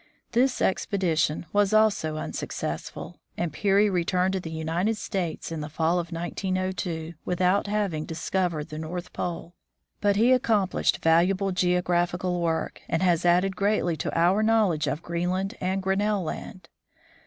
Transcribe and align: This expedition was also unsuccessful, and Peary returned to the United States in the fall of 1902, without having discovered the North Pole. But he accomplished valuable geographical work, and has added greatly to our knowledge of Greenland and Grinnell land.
This 0.31 0.61
expedition 0.63 1.45
was 1.53 1.73
also 1.73 2.15
unsuccessful, 2.17 3.19
and 3.37 3.53
Peary 3.53 3.87
returned 3.87 4.33
to 4.33 4.39
the 4.39 4.49
United 4.49 4.97
States 4.97 5.51
in 5.51 5.61
the 5.61 5.69
fall 5.69 5.99
of 5.99 6.11
1902, 6.11 7.13
without 7.23 7.67
having 7.67 8.05
discovered 8.05 8.69
the 8.69 8.79
North 8.79 9.13
Pole. 9.13 9.53
But 9.99 10.15
he 10.15 10.31
accomplished 10.33 11.03
valuable 11.03 11.51
geographical 11.51 12.41
work, 12.41 12.81
and 12.89 13.03
has 13.03 13.25
added 13.27 13.55
greatly 13.55 13.95
to 13.97 14.17
our 14.19 14.41
knowledge 14.41 14.87
of 14.87 15.03
Greenland 15.03 15.53
and 15.61 15.83
Grinnell 15.83 16.23
land. 16.23 16.67